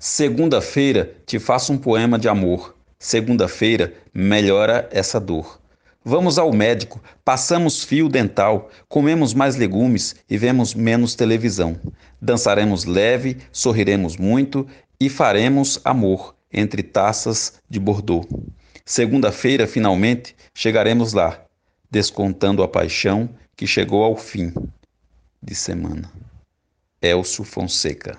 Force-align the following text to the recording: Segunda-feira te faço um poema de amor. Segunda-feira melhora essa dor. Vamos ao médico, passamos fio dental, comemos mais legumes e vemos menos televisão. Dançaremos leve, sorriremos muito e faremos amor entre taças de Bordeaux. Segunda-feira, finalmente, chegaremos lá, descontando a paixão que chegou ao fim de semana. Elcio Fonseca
Segunda-feira 0.00 1.16
te 1.26 1.40
faço 1.40 1.72
um 1.72 1.76
poema 1.76 2.20
de 2.20 2.28
amor. 2.28 2.76
Segunda-feira 3.00 3.94
melhora 4.14 4.88
essa 4.92 5.18
dor. 5.18 5.60
Vamos 6.04 6.38
ao 6.38 6.52
médico, 6.52 7.02
passamos 7.24 7.82
fio 7.82 8.08
dental, 8.08 8.70
comemos 8.88 9.34
mais 9.34 9.56
legumes 9.56 10.14
e 10.30 10.38
vemos 10.38 10.72
menos 10.72 11.16
televisão. 11.16 11.80
Dançaremos 12.22 12.84
leve, 12.84 13.38
sorriremos 13.50 14.16
muito 14.16 14.64
e 15.00 15.08
faremos 15.08 15.80
amor 15.84 16.36
entre 16.52 16.84
taças 16.84 17.54
de 17.68 17.80
Bordeaux. 17.80 18.24
Segunda-feira, 18.84 19.66
finalmente, 19.66 20.36
chegaremos 20.54 21.12
lá, 21.12 21.42
descontando 21.90 22.62
a 22.62 22.68
paixão 22.68 23.28
que 23.56 23.66
chegou 23.66 24.04
ao 24.04 24.16
fim 24.16 24.54
de 25.42 25.56
semana. 25.56 26.08
Elcio 27.02 27.42
Fonseca 27.42 28.16